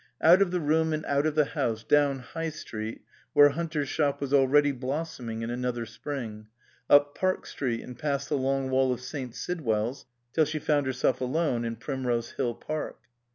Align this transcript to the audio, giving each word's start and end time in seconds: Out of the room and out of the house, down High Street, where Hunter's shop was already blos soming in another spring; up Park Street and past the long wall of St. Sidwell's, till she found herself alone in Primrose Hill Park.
Out 0.19 0.41
of 0.41 0.49
the 0.49 0.59
room 0.59 0.93
and 0.93 1.05
out 1.05 1.27
of 1.27 1.35
the 1.35 1.45
house, 1.45 1.83
down 1.83 2.17
High 2.17 2.49
Street, 2.49 3.03
where 3.33 3.49
Hunter's 3.49 3.87
shop 3.87 4.19
was 4.19 4.33
already 4.33 4.71
blos 4.71 5.15
soming 5.15 5.43
in 5.43 5.51
another 5.51 5.85
spring; 5.85 6.47
up 6.89 7.13
Park 7.13 7.45
Street 7.45 7.81
and 7.83 7.95
past 7.95 8.27
the 8.27 8.35
long 8.35 8.71
wall 8.71 8.91
of 8.91 8.99
St. 8.99 9.35
Sidwell's, 9.35 10.07
till 10.33 10.45
she 10.45 10.57
found 10.57 10.87
herself 10.87 11.21
alone 11.21 11.63
in 11.63 11.75
Primrose 11.75 12.31
Hill 12.31 12.55
Park. 12.55 12.97